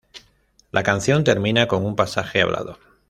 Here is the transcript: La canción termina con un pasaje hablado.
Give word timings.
La 0.71 0.81
canción 0.81 1.23
termina 1.23 1.67
con 1.67 1.85
un 1.85 1.95
pasaje 1.95 2.41
hablado. 2.41 2.79